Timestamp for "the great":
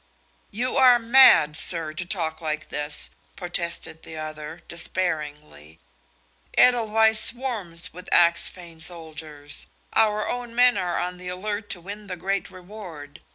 12.07-12.49